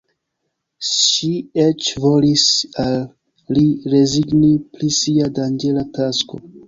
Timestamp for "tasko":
6.01-6.43